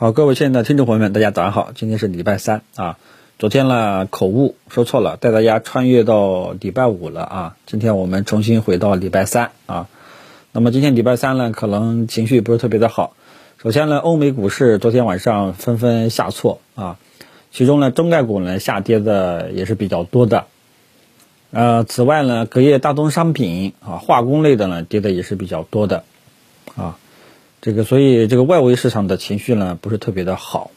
[0.00, 1.72] 好，各位亲爱的听众朋友们，大家早上好。
[1.74, 2.96] 今天是礼拜三啊，
[3.38, 7.56] 昨天呢口误说错了，带大家穿越到礼拜五了啊。
[7.66, 9.88] 今天我们重新回到礼拜三啊。
[10.52, 13.12] 那么今天礼拜三呢，可能情绪不是特别的好。
[13.62, 16.96] 首先呢，欧美股市昨天晚上纷纷下挫啊，
[17.52, 20.46] 其中呢中概股呢下跌的也是比较多的。
[21.50, 26.04] 呃，此外呢，隔夜大宗商品啊，化工类的呢跌的也是比较多的
[26.74, 26.96] 啊。
[27.62, 30.70] 这个，所以这个外围市场的情绪呢，不是特别的好，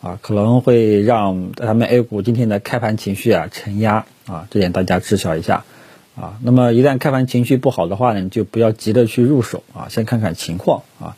[0.00, 5.64] 啊，可能会让咱们 A 股今天的开盘情绪啊承压啊，这点大家知晓一下，
[6.16, 11.16] 啊，那么一旦开盘情绪不好的话呢，你就不要急着去入手啊，先看看情况啊。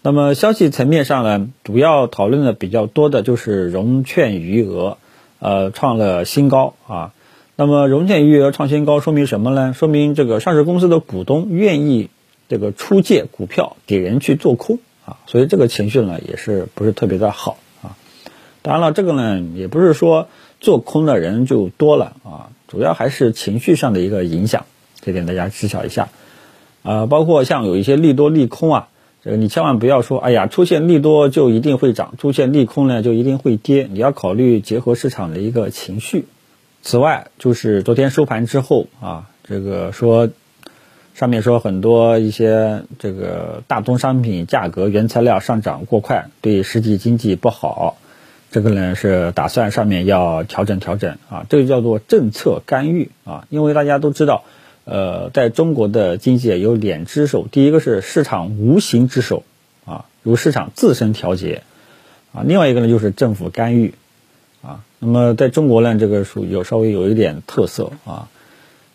[0.00, 4.96] 那么消息层面上呢，主要讨论的比较多的就是融券余额，
[5.38, 7.12] 呃，创了新高啊。
[7.56, 9.74] 那么融券余额创新高，说明什么呢？
[9.74, 12.08] 说明这个上市公司的股东愿意。
[12.52, 17.96] 这个出借股票给人去做空啊，所以这个情绪呢也是不是特别的好啊。
[18.60, 20.28] 当然了，这个呢也不是说
[20.60, 24.66] 做空的人就多了啊，主要还是情绪上的一个影响，
[25.00, 26.10] 这点大家知晓一下
[26.82, 27.06] 啊。
[27.06, 28.88] 包括像有一些利多利空啊，
[29.24, 36.26] 这个你千万不要说，哎呀，出现利多就一定会涨，出现利空呢就一定会跌，你要考虑结合市场的一个情绪。
[36.82, 40.28] 此外，就是昨天收盘之后啊，这个说。
[41.14, 47.98] 上面说很多一些这个大宗商品价格、原材料上涨过快，对实体经济不好。
[48.50, 53.46] 这个呢是打算上面要调整调整啊，这个叫做政策干预啊。
[53.50, 54.44] 因为大家都知道，
[54.84, 59.42] 呃，在中国的经济有两只手，第一个是市场无形之手
[59.84, 61.62] 啊，由市场自身调节
[62.34, 63.94] 啊，另外一个呢就是政府干预
[64.62, 64.80] 啊。
[64.98, 68.28] 那么在中国呢，这个属有稍微有一点特色啊。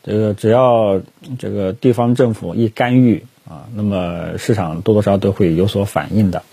[0.04, 1.02] 这个只要
[1.38, 6.44] 这个地方政府一干预啊，那么市场多多少少都会有所反应的，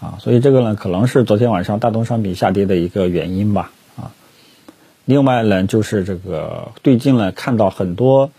[0.00, 4.12] 啊，所以这个呢可能是昨天晚上大宗商品下跌的一个原因吧，啊，
[5.04, 8.30] 另外呢就是这个最近呢看到很多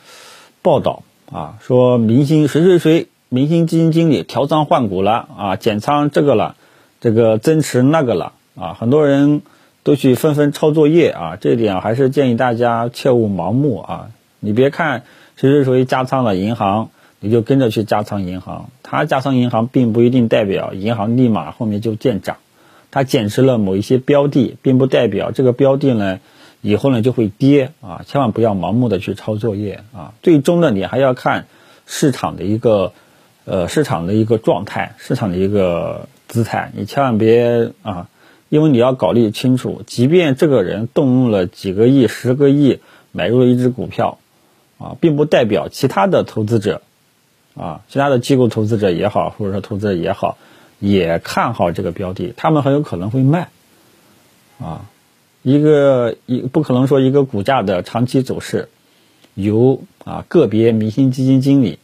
[0.63, 6.55] 报道啊，说明星谁谁谁明星基金经理调仓换股了啊，减仓这个了，
[6.99, 9.43] 这个增持那个了啊，很多人
[9.83, 14.09] 都去纷纷抄作业啊，这一点还是建议大家切勿盲目啊。
[14.39, 15.03] 你别看
[15.35, 16.89] 谁谁谁加仓了银行，
[17.19, 18.69] 你就跟着去加仓银行。
[18.83, 22.37] 他加仓银行，并不一定代表银行立马后面就见涨。
[22.89, 26.19] 他减持了某一些标的，并不代表这个标的呢
[26.61, 28.01] 以后呢就会跌啊！
[28.07, 30.13] 千万不要盲目的去抄作业啊！
[30.23, 31.47] 最终呢，你还要看
[31.85, 32.93] 市场的一个
[33.45, 36.71] 呃市场的一个状态，市场的一个姿态。
[36.75, 38.07] 你千万别啊，
[38.49, 42.79] 因为你要考虑清楚，即便这个人动用了几个亿、十个亿
[43.11, 44.17] 买入了一只股票。
[44.79, 46.81] 啊，并不代表其他的投资者，
[47.55, 50.37] 啊，其他的机构投资者也好，或者说投资者也好，
[50.79, 53.49] 也看好这个标的，他们很有可能会卖，
[54.59, 54.85] 啊，
[55.41, 58.69] 一个一不可能说一个股价的长期走势
[59.33, 61.79] 由啊个别明星基金经理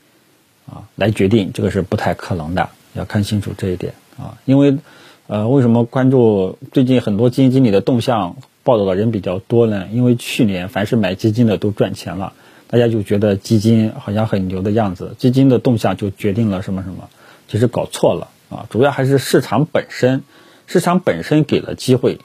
[0.68, 4.78] 啊来决定，这个是不太可能的，要看清楚这一点啊，因为
[5.26, 9.88] 呃，为什么关注最近很多基金经理的动向报道的人比较多呢？
[9.92, 12.34] 因为去年凡是买基金的都赚钱了。
[12.74, 17.08] 大家就觉得基金好像很牛的样子，基金的动向就决定了什么什么，
[17.48, 18.66] 其实搞错了啊！
[18.72, 20.24] 主要还是市场本身，
[20.66, 22.18] 市场本身给了机会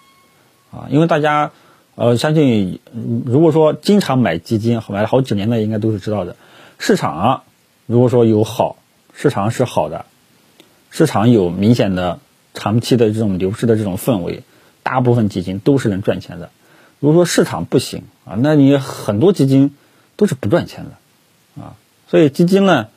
[0.70, 0.88] 啊！
[0.88, 1.52] 因为大家
[1.96, 2.80] 呃相信，
[3.26, 6.34] 如果说经常买基金，买了好几年的应该都是知道的。
[6.78, 7.42] 市场
[7.84, 8.78] 如果说有好，
[9.12, 10.06] 市场是好的，
[10.88, 12.20] 市场有明显的
[12.54, 14.44] 长期的这种牛市的这种氛围，
[14.82, 16.48] 大部分基金都是能赚钱的。
[17.00, 19.74] 如果说市场不行啊，那你很多基金。
[20.18, 21.76] 都是不赚钱的，啊，
[22.08, 22.88] 所以基金呢，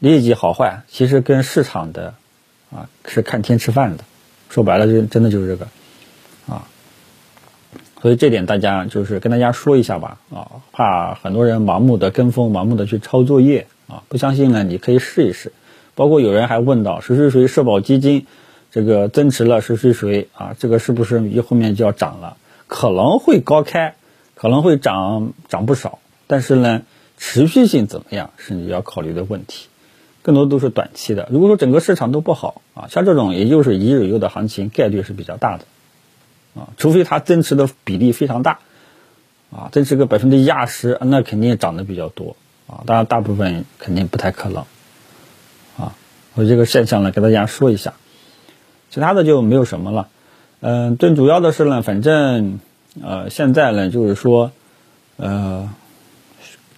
[0.00, 2.14] 业绩好坏其实跟市场的，
[2.70, 4.04] 啊，是看天吃饭的，
[4.48, 5.68] 说白了就真的就是这个，
[6.48, 6.64] 啊，
[8.00, 15.52] 所以这点大家就是跟大家说一下吧，啊，怕很多人盲目的跟风，盲目的去抄作业，啊，不相信呢，你可以试一试，
[15.94, 18.26] 包括有人还问到谁谁谁社保基金
[18.70, 22.38] 这个增持了谁谁谁啊，这个是不是一后面就要涨了？
[22.66, 23.96] 可能会高开，
[24.34, 25.98] 可能会涨涨不少。
[26.28, 26.82] 但是呢，
[27.16, 29.66] 持续性怎么样是你要考虑的问题，
[30.22, 31.26] 更多都是短期的。
[31.32, 35.64] 如果说整个市场都不好啊，像这种也就是一日游的行情，概率是比较大的
[36.54, 38.60] 啊，除非它增持的比例非常大
[39.50, 42.36] 啊，增持个百分之一二十，那肯定涨得比较多
[42.66, 42.84] 啊。
[42.86, 44.64] 当然，大部分肯定不太可能
[45.78, 45.96] 啊。
[46.34, 47.94] 我这个现象呢，给大家说一下，
[48.90, 50.08] 其他的就没有什么了。
[50.60, 52.60] 嗯，最主要的是呢，反正
[53.02, 54.52] 呃，现在呢，就是说
[55.16, 55.70] 呃。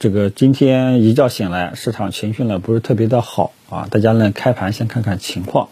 [0.00, 5.69] 这个今天一觉醒来，市场情绪呢不是特别的好啊，大家呢开盘先看看情况，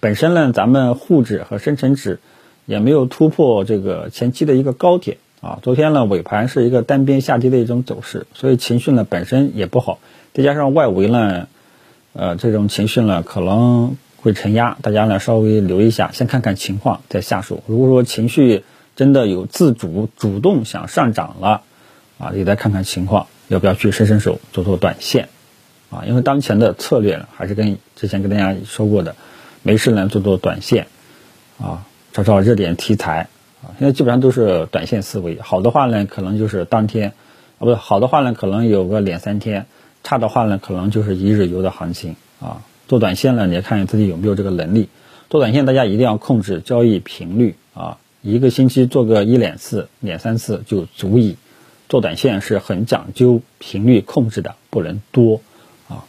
[0.00, 2.18] 本身呢，咱们沪指和深成指
[2.66, 5.60] 也没有突破这个前期的一个高点啊。
[5.62, 10.00] 昨天呢，尾盘是一个单边下跌的一种走势，所以情绪呢本身也不好，
[10.34, 11.46] 再加上外围呢，
[12.14, 17.62] 呃，这种情绪呢可能会承压，大家呢稍微留意一下，先看看情况再下手。
[17.68, 18.64] 如果说情绪
[18.96, 21.62] 真的有自主主动想上涨了，
[22.18, 25.28] 啊，也再看看情况，要不要去伸伸手做做短线，
[25.90, 29.16] 啊，因为当前的策略还是跟之前跟大家说过的，
[29.62, 30.86] 没事呢做做短线，
[31.58, 33.28] 啊，找找热点题材，
[33.62, 37.12] 啊，现在基本上都是短线思维，好的话呢可能就是当天，
[37.58, 39.66] 啊，不好的话呢可能有个两三天，
[40.04, 44.88] 差的话呢可能就是一日游的行情，啊，做短线呢你要看自己有没有这个能力，
[45.30, 47.98] 做短线大家一定要控制交易频率，啊。
[48.20, 51.36] 一个星期做个一两次、两三次就足以。
[51.88, 55.40] 做短线是很讲究频率控制的，不能多
[55.88, 56.04] 啊。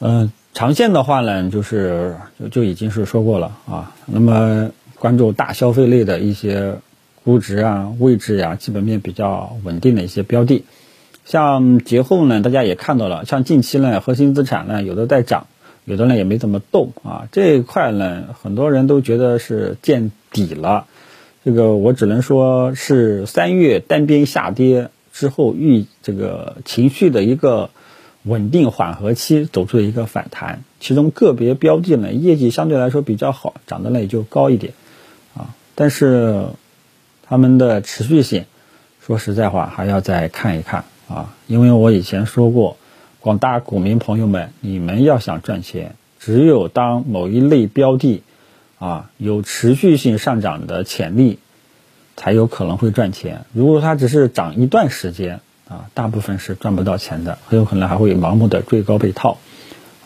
[0.00, 3.94] 嗯，长线的话呢，就是就就已经是说过了啊。
[4.06, 6.76] 那么关注大消费类的一些
[7.24, 10.64] 估值啊、位置呀、基本面比较稳定的一些标的，
[11.24, 15.46] 像节后呢，大家也看到了，像近期呢，核心资产呢有的在涨。
[15.84, 20.86] 有的呢也没怎么动啊，这一块呢，很多人都觉得是见底了。
[21.48, 27.70] 这个我只能说是三月单边下跌之后，遇这个情绪的一个
[28.22, 30.62] 稳定缓和期，走出了一个反弹。
[30.78, 34.74] 其中个别标的呢，业绩相对来说比较好，涨的呢也就高一点
[35.34, 35.54] 啊。
[35.74, 36.48] 但是
[37.22, 38.44] 他们的持续性，
[39.00, 42.76] 说实在话还要再看一看啊，因为我以前说过。
[43.20, 48.22] 广大股民朋友们，你们要想赚钱，只有当某一类标的
[48.78, 51.38] 啊有持续性上涨的潜力，
[52.16, 53.44] 才有可能会赚钱。
[53.52, 59.38] 如果它只是涨一段时间啊，大部分是赚不到钱的，很有可能还会盲目的追高被套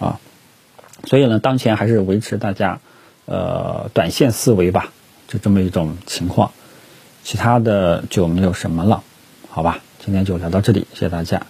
[0.01, 0.19] 啊。
[1.05, 2.81] 所以呢，当前还是维持大家
[3.27, 4.93] 呃短线思维吧，
[5.29, 6.53] 就这么一种情况，
[7.25, 9.03] 其他的就没有什么了，
[9.49, 9.81] 好吧？
[10.05, 11.47] 今天就聊到这里，谢谢大家。